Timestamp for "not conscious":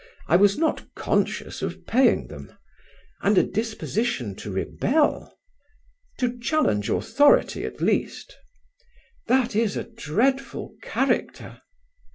0.57-1.61